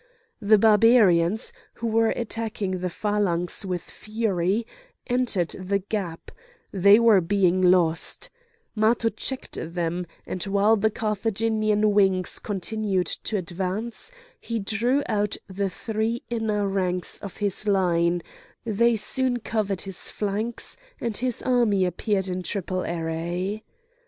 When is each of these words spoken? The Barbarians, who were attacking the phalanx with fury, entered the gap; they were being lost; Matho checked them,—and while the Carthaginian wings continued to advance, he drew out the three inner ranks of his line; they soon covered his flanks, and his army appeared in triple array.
The 0.41 0.57
Barbarians, 0.57 1.53
who 1.75 1.85
were 1.85 2.09
attacking 2.09 2.79
the 2.79 2.89
phalanx 2.89 3.63
with 3.63 3.83
fury, 3.83 4.65
entered 5.05 5.49
the 5.49 5.77
gap; 5.77 6.31
they 6.71 6.99
were 6.99 7.21
being 7.21 7.61
lost; 7.61 8.31
Matho 8.73 9.09
checked 9.09 9.59
them,—and 9.61 10.43
while 10.45 10.75
the 10.75 10.89
Carthaginian 10.89 11.91
wings 11.93 12.39
continued 12.39 13.05
to 13.05 13.37
advance, 13.37 14.11
he 14.39 14.57
drew 14.59 15.03
out 15.05 15.37
the 15.47 15.69
three 15.69 16.23
inner 16.31 16.67
ranks 16.67 17.19
of 17.19 17.37
his 17.37 17.67
line; 17.67 18.23
they 18.65 18.95
soon 18.95 19.37
covered 19.37 19.81
his 19.81 20.09
flanks, 20.09 20.77
and 20.99 21.17
his 21.17 21.43
army 21.43 21.85
appeared 21.85 22.27
in 22.27 22.41
triple 22.41 22.81
array. 22.81 23.61